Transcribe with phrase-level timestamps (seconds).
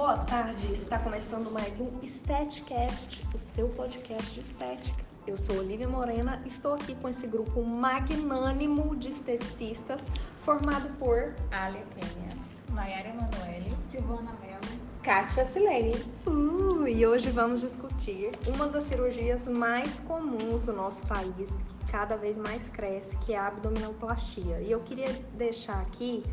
[0.00, 5.04] Boa tarde, está começando mais um Estéticast, o seu podcast de estética.
[5.26, 10.00] Eu sou Olivia Morena, estou aqui com esse grupo magnânimo de esteticistas,
[10.38, 12.34] formado por Alia Kenia,
[12.70, 15.94] Maiara Emanuele, Silvana Mello, Kátia Silene.
[16.26, 22.16] Uh, e hoje vamos discutir uma das cirurgias mais comuns do nosso país, que cada
[22.16, 24.62] vez mais cresce, que é a abdominoplastia.
[24.62, 26.24] E eu queria deixar aqui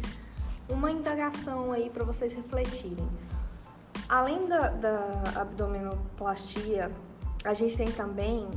[0.69, 3.05] uma indagação aí para vocês refletirem.
[4.09, 6.91] Além da, da abdominoplastia,
[7.43, 8.47] a gente tem também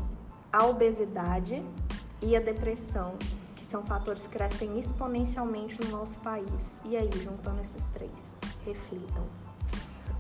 [0.53, 1.65] a obesidade
[2.23, 3.17] e a depressão,
[3.57, 6.79] que são fatores que crescem exponencialmente no nosso país.
[6.85, 8.13] E aí, juntando esses três,
[8.65, 9.25] reflitam.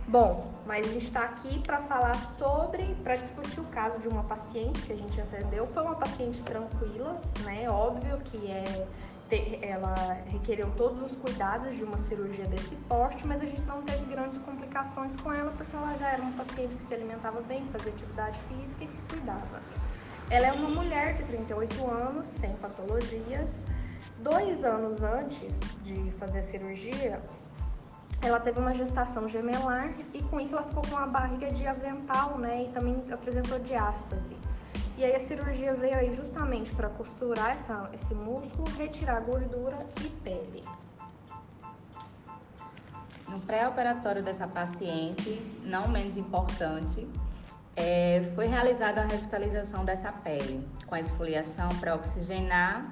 [0.09, 4.25] Bom, mas a gente está aqui para falar sobre, para discutir o caso de uma
[4.25, 5.65] paciente que a gente atendeu.
[5.69, 7.71] Foi uma paciente tranquila, né?
[7.71, 8.89] Óbvio que é
[9.63, 9.95] ela
[10.27, 14.39] requereu todos os cuidados de uma cirurgia desse porte, mas a gente não teve grandes
[14.39, 18.41] complicações com ela porque ela já era uma paciente que se alimentava bem, fazia atividade
[18.49, 19.63] física e se cuidava.
[20.31, 23.67] Ela é uma mulher de 38 anos, sem patologias.
[24.19, 27.23] Dois anos antes de fazer a cirurgia,
[28.23, 32.39] ela teve uma gestação gemelar e com isso ela ficou com uma barriga de avental,
[32.39, 32.65] né?
[32.65, 34.37] E também apresentou diástase.
[35.01, 40.09] E aí a cirurgia veio aí justamente para costurar essa, esse músculo, retirar gordura e
[40.09, 40.61] pele.
[43.27, 47.09] No pré-operatório dessa paciente, não menos importante,
[47.75, 52.85] é, foi realizada a revitalização dessa pele, com a esfoliação para oxigenar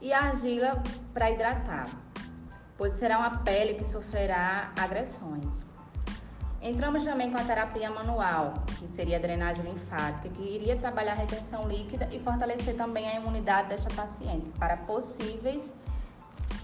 [0.00, 1.86] e a argila para hidratar
[2.76, 5.64] pois será uma pele que sofrerá agressões.
[6.64, 11.16] Entramos também com a terapia manual, que seria a drenagem linfática, que iria trabalhar a
[11.16, 15.70] retenção líquida e fortalecer também a imunidade desta paciente para possíveis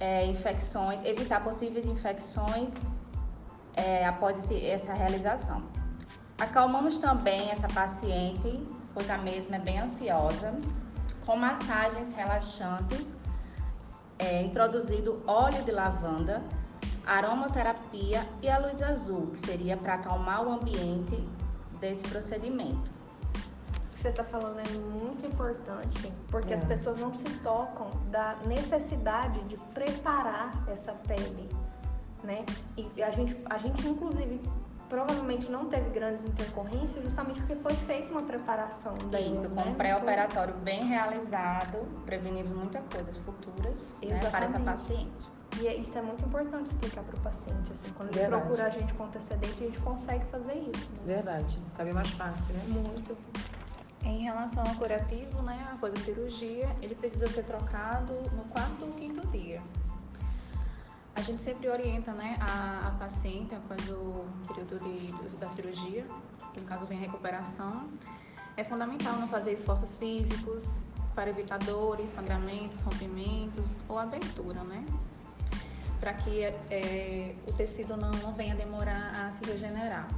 [0.01, 2.71] é, infecções, evitar possíveis infecções
[3.75, 5.61] é, após esse, essa realização.
[6.39, 10.59] Acalmamos também essa paciente, pois a mesma é bem ansiosa,
[11.27, 13.15] com massagens relaxantes
[14.19, 16.43] é introduzido óleo de lavanda,
[17.07, 21.17] aromaterapia e a luz azul, que seria para acalmar o ambiente
[21.81, 22.91] desse procedimento.
[23.35, 26.57] O que você está falando é muito importante, porque é.
[26.57, 31.51] as pessoas não se tocam da necessidade de preparar essa pele,
[32.25, 32.45] né?
[32.77, 34.41] E a gente, a gente inclusive
[34.91, 39.65] provavelmente não teve grandes intercorrências justamente porque foi feita uma preparação daí, Isso, com né?
[39.69, 45.40] um pré-operatório bem realizado, prevenindo muitas coisas futuras né, para essa paciente.
[45.59, 47.73] E é, isso é muito importante explicar para o paciente.
[47.73, 50.91] Assim, quando ele procura a gente com antecedente, a gente consegue fazer isso.
[50.93, 51.15] Né?
[51.15, 51.59] Verdade.
[51.77, 52.65] Bem mais fácil, né?
[52.69, 53.17] Muito.
[54.03, 58.93] Em relação ao curativo, né, após a cirurgia, ele precisa ser trocado no quarto ou
[58.93, 59.61] quinto dia.
[61.15, 66.07] A gente sempre orienta né, a, a paciente após o período de, da cirurgia,
[66.55, 67.91] que no caso vem a recuperação.
[68.57, 70.81] É fundamental não fazer esforços físicos
[71.15, 74.85] para evitar dores, sangramentos, rompimentos ou abertura, né?
[76.01, 80.09] Para que é, o tecido não, não venha demorar a se regenerar.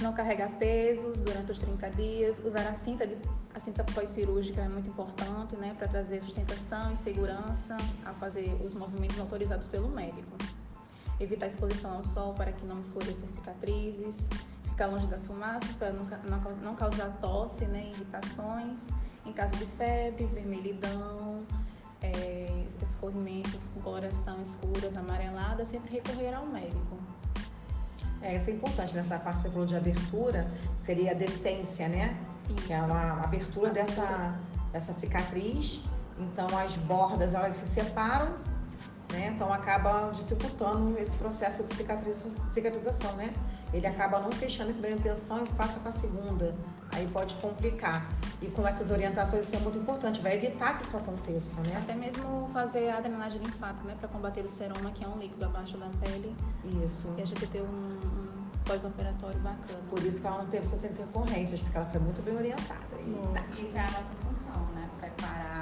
[0.00, 3.16] Não carregar pesos durante os 30 dias, usar a cinta de
[3.54, 8.72] a cinta pós-cirúrgica é muito importante, né, para trazer sustentação e segurança a fazer os
[8.72, 10.32] movimentos autorizados pelo médico.
[11.20, 14.26] Evitar exposição ao sol para que não escureça cicatrizes.
[14.64, 18.88] Ficar longe das fumaças para não, causar tosse, né, irritações.
[19.26, 21.44] Em caso de febre, vermelhidão,
[22.00, 22.41] é,
[22.82, 26.98] escorrimentos com coloração escuras, amarelada, sempre recorrer ao médico.
[28.20, 30.46] É, isso é importante nessa parte que você falou de abertura,
[30.80, 32.16] seria a decência, né?
[32.48, 32.66] Isso.
[32.66, 34.38] Que é uma abertura dessa,
[34.72, 35.80] dessa cicatriz.
[36.18, 38.36] Então as bordas elas se separam,
[39.12, 39.32] né?
[39.34, 41.74] Então acaba dificultando esse processo de
[42.50, 43.32] cicatrização, né?
[43.72, 46.54] Ele acaba não fechando a primeira intenção e passa para a segunda.
[46.92, 48.06] Aí pode complicar.
[48.40, 51.78] E com essas orientações isso é muito importante, vai evitar que isso aconteça, né?
[51.78, 53.94] Até mesmo fazer a drenagem linfática, né?
[53.98, 56.36] Para combater o seroma, que é um líquido abaixo da pele.
[56.84, 57.12] Isso.
[57.16, 57.98] E a gente ter um,
[58.64, 59.80] pós-operatório bacana.
[59.88, 62.96] Por isso que ela não teve essas intercorrências, porque ela foi muito bem orientada.
[62.98, 63.62] E...
[63.62, 64.88] Isso é a nossa função, né?
[65.00, 65.61] Preparar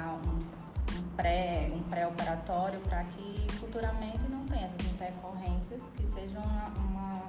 [1.21, 7.21] pré, um pré-operatório para que futuramente não tenha essas intercorrências, que seja uma, uma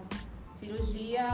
[0.54, 1.28] cirurgia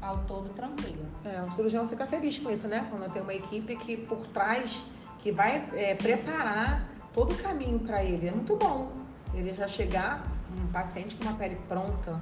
[0.00, 1.04] ao todo tranquila.
[1.24, 2.86] É, o cirurgião fica feliz com isso, né?
[2.88, 4.80] Quando tem uma equipe que por trás,
[5.18, 8.28] que vai é, preparar todo o caminho para ele.
[8.28, 8.97] É muito bom
[9.34, 10.24] ele já chegar,
[10.56, 12.20] um paciente com uma pele pronta,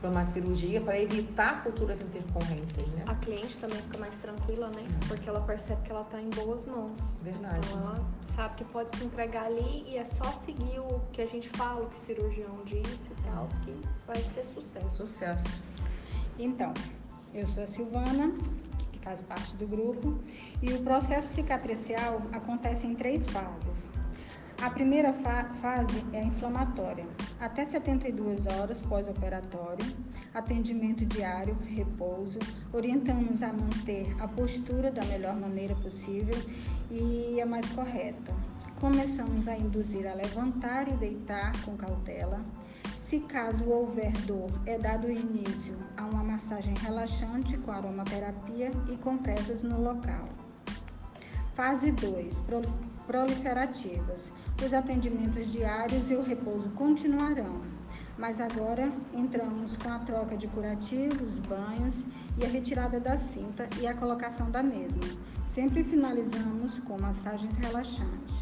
[0.00, 3.04] para uma cirurgia para evitar futuras intercorrências, né?
[3.06, 4.84] A cliente também fica mais tranquila, né?
[5.08, 7.00] Porque ela percebe que ela está em boas mãos.
[7.22, 7.66] Verdade.
[7.66, 11.26] Então ela sabe que pode se entregar ali e é só seguir o que a
[11.26, 13.74] gente fala, o que o cirurgião disse e tal, que
[14.06, 14.96] vai ser sucesso.
[14.96, 15.62] Sucesso.
[16.38, 16.72] Então,
[17.32, 18.32] eu sou a Silvana,
[18.92, 20.18] que faz parte do grupo,
[20.62, 23.95] e o processo cicatricial acontece em três fases.
[24.62, 27.04] A primeira fa fase é a inflamatória,
[27.38, 29.84] até 72 horas pós-operatório,
[30.32, 32.38] atendimento diário, repouso,
[32.72, 36.34] orientamos a manter a postura da melhor maneira possível
[36.90, 38.34] e a mais correta.
[38.80, 42.40] Começamos a induzir a levantar e deitar com cautela.
[42.98, 49.62] Se caso houver dor, é dado início a uma massagem relaxante com aromaterapia e compressas
[49.62, 50.24] no local.
[51.54, 52.42] Fase 2,
[53.06, 54.20] proliferativas
[54.64, 57.62] os atendimentos diários e o repouso continuarão,
[58.18, 62.06] mas agora entramos com a troca de curativos, banhos
[62.38, 65.02] e a retirada da cinta e a colocação da mesma.
[65.48, 68.34] Sempre finalizamos com massagens relaxantes.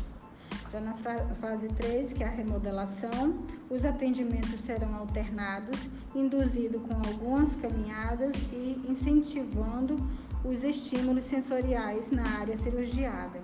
[0.71, 3.39] Já na fase 3, que é a remodelação,
[3.71, 9.97] os atendimentos serão alternados, induzido com algumas caminhadas e incentivando
[10.45, 13.41] os estímulos sensoriais na área cirurgiada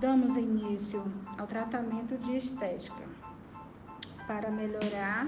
[0.00, 1.04] damos início
[1.36, 3.04] ao tratamento de estética
[4.26, 5.26] para melhorar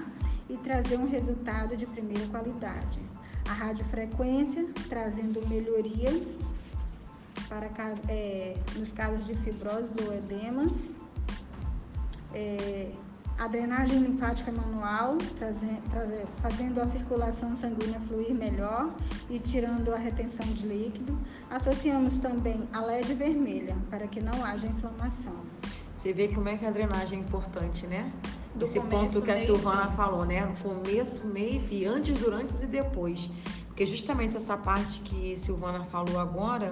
[0.49, 2.99] e trazer um resultado de primeira qualidade.
[3.49, 6.11] A radiofrequência trazendo melhoria
[7.49, 7.69] para
[8.07, 10.93] é, nos casos de fibrose ou edemas.
[12.33, 12.91] É,
[13.41, 15.17] a drenagem linfática manual,
[16.43, 18.93] fazendo a circulação sanguínea fluir melhor
[19.31, 21.17] e tirando a retenção de líquido.
[21.49, 25.33] Associamos também a LED vermelha, para que não haja inflamação.
[25.97, 28.11] Você vê como é que a drenagem é importante, né?
[28.53, 30.45] Do Esse começo, ponto que a meio, Silvana falou, né?
[30.45, 33.27] No começo, meio antes, durante e depois.
[33.65, 36.69] Porque justamente essa parte que Silvana falou agora,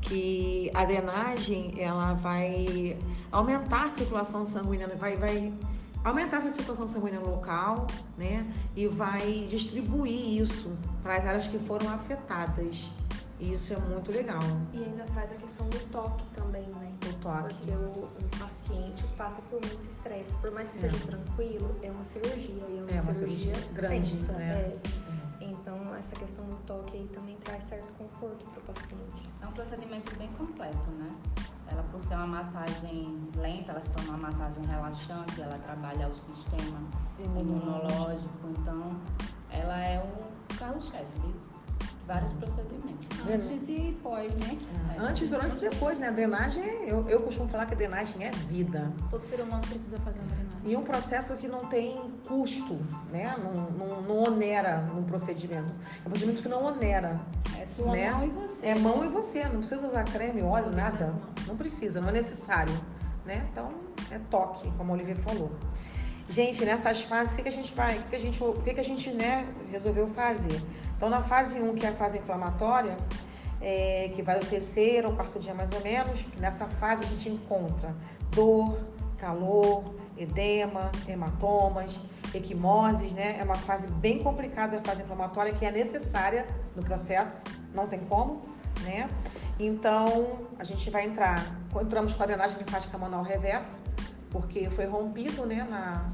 [0.00, 2.98] que a drenagem ela vai
[3.30, 5.52] aumentar a circulação sanguínea, vai, vai
[6.04, 7.86] aumentar essa circulação sanguínea local,
[8.16, 8.50] né?
[8.76, 12.88] E vai distribuir isso para as áreas que foram afetadas.
[13.40, 14.38] Isso é muito legal.
[14.74, 16.92] E ainda traz a questão do toque também, né?
[17.08, 17.54] O toque.
[17.54, 20.36] Porque o, o paciente passa por muito estresse.
[20.36, 20.90] Por mais que é.
[20.90, 22.64] seja tranquilo, é uma cirurgia.
[22.68, 24.52] E é uma, é uma cirurgia, cirurgia grande, tensa, né?
[24.52, 24.78] É.
[26.00, 29.28] Essa questão do toque aí também traz certo conforto para o paciente.
[29.42, 31.14] É um procedimento bem completo, né?
[31.70, 36.16] Ela, por ser uma massagem lenta, ela se torna uma massagem relaxante, ela trabalha o
[36.16, 36.80] sistema
[37.18, 38.98] imunológico, então
[39.50, 41.29] ela é o carro-chefe
[42.10, 43.06] vários procedimentos.
[43.32, 44.58] Antes e pós, né?
[44.96, 45.00] É.
[45.00, 46.08] Antes, durante e depois, né?
[46.08, 48.90] A drenagem, eu, eu costumo falar que a drenagem é vida.
[49.08, 50.50] Todo ser humano precisa fazer uma drenagem.
[50.64, 52.80] E um processo que não tem custo,
[53.12, 53.36] né?
[53.38, 55.72] Não, não, não onera no procedimento.
[56.04, 57.20] É um procedimento que não onera.
[57.56, 58.10] É sua né?
[58.10, 58.66] mão e você.
[58.66, 59.44] É mão e você.
[59.44, 61.14] Não precisa usar creme, óleo, nada.
[61.46, 62.74] Não precisa, não é necessário.
[63.24, 63.46] Né?
[63.52, 63.72] Então,
[64.10, 65.52] é toque, como a Olivia falou.
[66.30, 68.52] Gente, nessas fases, o que, que a gente vai, o que, que a gente, o
[68.62, 70.62] que, que a gente né, resolveu fazer?
[70.96, 72.96] Então, na fase 1, que é a fase inflamatória,
[73.60, 77.28] é, que vai do terceiro ou quarto dia mais ou menos, nessa fase a gente
[77.28, 77.96] encontra
[78.32, 78.78] dor,
[79.18, 81.98] calor, edema, hematomas,
[82.32, 83.36] equimoses, né?
[83.40, 87.42] É uma fase bem complicada a fase inflamatória que é necessária no processo,
[87.74, 88.40] não tem como,
[88.82, 89.10] né?
[89.58, 91.44] Então, a gente vai entrar,
[91.82, 93.80] entramos com a drenagem linfática manual reversa,
[94.30, 96.08] porque foi rompido, né, na,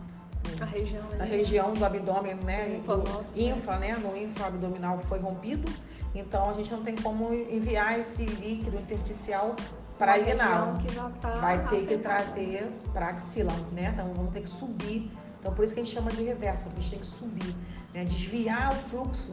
[0.61, 5.71] a região, na região do abdômen, né, do infla, né, no infra abdominal foi rompido,
[6.15, 9.55] então a gente não tem como enviar esse líquido intersticial
[9.99, 10.75] para a inguinal.
[11.21, 13.91] Tá vai ter que trazer para a axila, né?
[13.93, 15.11] Então vamos ter que subir.
[15.39, 17.55] Então por isso que a gente chama de reversa, porque a gente tem que subir,
[17.95, 18.05] né?
[18.05, 19.33] desviar o fluxo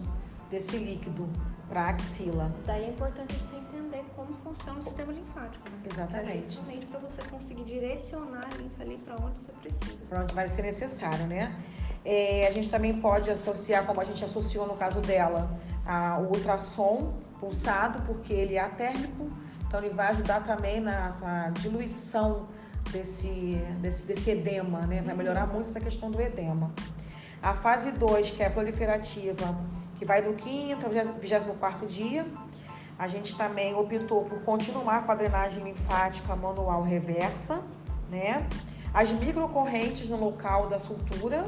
[0.53, 1.27] desse líquido
[1.67, 2.49] para a axila.
[2.67, 5.67] Daí a importância de você entender como funciona o sistema linfático.
[5.67, 5.75] Né?
[5.91, 6.47] Exatamente.
[6.47, 9.97] É justamente para você conseguir direcionar a linfa ali para onde você precisa.
[10.07, 11.55] Para onde vai ser necessário, né?
[12.05, 15.51] É, a gente também pode associar, como a gente associou no caso dela,
[15.85, 19.31] a, o ultrassom pulsado, porque ele é atérmico,
[19.65, 22.47] então ele vai ajudar também nessa diluição
[22.91, 25.01] desse, desse, desse edema, né?
[25.01, 26.71] Vai melhorar muito essa questão do edema.
[27.41, 29.57] A fase 2, que é a proliferativa,
[30.03, 32.25] que vai do 5 ao 24 dia,
[32.99, 37.61] a gente também optou por continuar com a drenagem linfática manual reversa,
[38.11, 38.45] né?
[38.93, 41.45] As microcorrentes no local da sutura,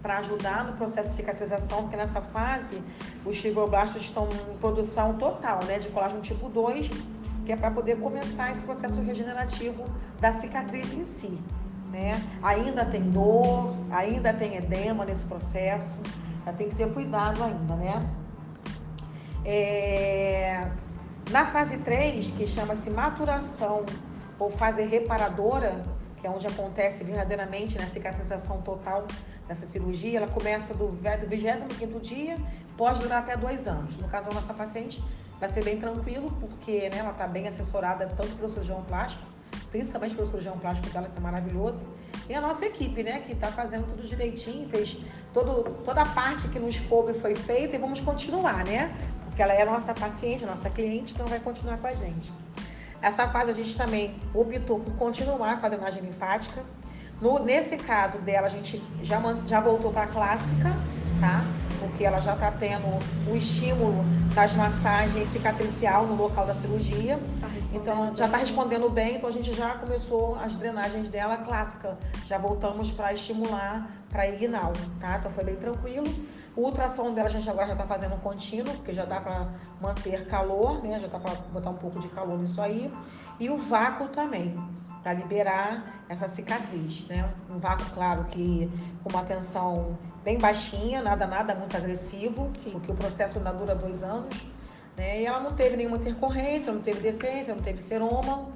[0.00, 2.82] para ajudar no processo de cicatrização, porque nessa fase
[3.24, 6.88] os fibroblastos estão em produção total, né, de colágeno tipo 2,
[7.44, 9.84] que é para poder começar esse processo regenerativo
[10.18, 11.38] da cicatriz em si.
[11.92, 12.12] Né?
[12.42, 15.98] Ainda tem dor, ainda tem edema nesse processo,
[16.44, 18.10] Já tem que ter cuidado ainda, né?
[19.44, 20.70] É...
[21.30, 23.84] Na fase 3, que chama-se maturação
[24.38, 25.82] ou fase reparadora,
[26.16, 29.06] que é onde acontece verdadeiramente né, a cicatrização total
[29.46, 32.36] dessa cirurgia, ela começa do, do 25 dia,
[32.76, 33.96] pode durar até dois anos.
[33.96, 35.02] No caso da nossa paciente,
[35.38, 39.24] vai ser bem tranquilo, porque né, ela está bem assessorada tanto pelo cirurgião plástico,
[39.70, 41.88] principalmente pelo cirurgião plástico dela, que é maravilhoso,
[42.28, 44.98] e a nossa equipe, né, que está fazendo tudo direitinho, fez
[45.32, 48.92] todo, toda a parte que nos coube foi feita e vamos continuar, né?
[49.24, 52.32] Porque ela é a nossa paciente, nossa cliente, então vai continuar com a gente.
[53.00, 56.62] Essa fase a gente também optou por continuar com a drenagem linfática.
[57.20, 60.70] No, nesse caso dela, a gente já, já voltou para a clássica,
[61.20, 61.44] tá?
[61.80, 62.86] Porque ela já está tendo
[63.30, 67.18] o estímulo das massagens cicatricial no local da cirurgia.
[67.40, 71.98] Tá então já está respondendo bem, então a gente já começou as drenagens dela clássica.
[72.26, 75.16] Já voltamos para estimular para ignal, tá?
[75.18, 76.06] Então foi bem tranquilo.
[76.56, 79.48] O ultrassom dela a gente agora já está fazendo contínuo, porque já dá para
[79.80, 80.98] manter calor, né?
[80.98, 82.92] Já dá para botar um pouco de calor nisso aí.
[83.38, 84.58] E o vácuo também,
[85.02, 87.28] para liberar essa cicatriz, né?
[87.50, 88.70] Um vácuo, claro, que
[89.02, 92.70] com uma tensão bem baixinha, nada, nada muito agressivo, Sim.
[92.70, 94.46] porque o processo ainda dura dois anos.
[94.96, 95.22] Né?
[95.22, 98.48] E ela não teve nenhuma intercorrência, não teve decência, não teve seroma,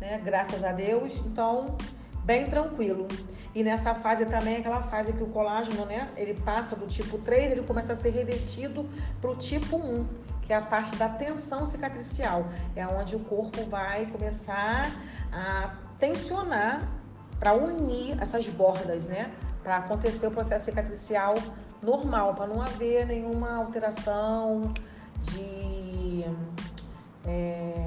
[0.00, 0.20] né?
[0.22, 1.16] Graças a Deus.
[1.24, 1.76] Então,
[2.24, 3.06] bem tranquilo.
[3.54, 7.16] E nessa fase também é aquela fase que o colágeno, né, ele passa do tipo
[7.16, 8.86] 3, ele começa a ser revertido
[9.18, 10.06] para o tipo 1,
[10.42, 12.46] que é a parte da tensão cicatricial.
[12.74, 14.90] É onde o corpo vai começar
[15.32, 16.88] a tensionar
[17.38, 21.34] para unir essas bordas, né, para acontecer o processo cicatricial
[21.82, 24.72] normal, para não haver nenhuma alteração
[25.20, 26.24] de
[27.26, 27.86] é,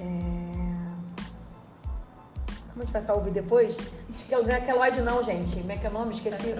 [0.00, 0.44] é,
[2.74, 3.76] como a gente vai só ouvir depois?
[4.30, 5.60] Não é queloide não, gente.
[5.60, 6.14] Como é que é o nome?
[6.14, 6.56] Esqueci.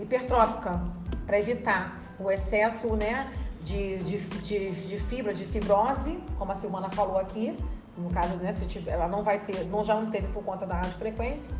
[0.00, 0.80] Hipertrófica.
[1.26, 3.30] Para evitar o excesso, né?
[3.62, 7.56] De, de, de, de, fibra, de fibrose, como a Silvana falou aqui.
[7.96, 10.66] No caso, né, se tiver, ela não vai ter, não, já não teve por conta
[10.66, 11.54] da radiofrequência.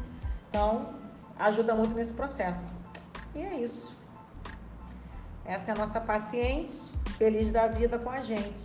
[0.49, 0.95] Então,
[1.39, 2.71] ajuda muito nesse processo.
[3.35, 3.97] E é isso.
[5.45, 8.63] Essa é a nossa paciente, feliz da vida com a gente.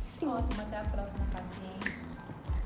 [0.00, 0.28] Sim.
[0.28, 2.06] Ótimo, até a próxima paciente.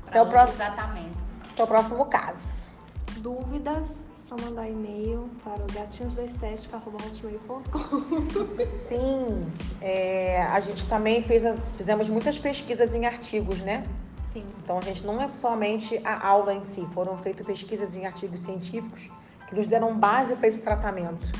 [0.07, 1.23] Até o próximo tratamento
[1.55, 2.71] para o próximo caso.
[3.17, 4.03] Dúvidas?
[4.27, 7.61] Só mandar e-mail para o gatinhosdaestética.com.
[8.75, 9.45] Sim,
[9.81, 13.85] é, a gente também fez as, fizemos muitas pesquisas em artigos, né?
[14.33, 14.45] Sim.
[14.63, 18.39] Então a gente não é somente a aula em si, foram feitas pesquisas em artigos
[18.39, 19.09] científicos
[19.47, 21.31] que nos deram base para esse tratamento,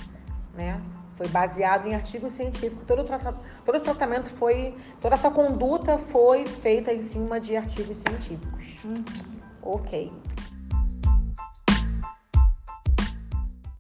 [0.54, 0.80] né?
[1.18, 2.86] Foi baseado em artigos científicos.
[2.86, 8.84] Todo, todo esse tratamento foi, toda essa conduta foi feita em cima de artigos científicos.
[8.84, 9.04] Uhum.
[9.62, 10.12] Ok.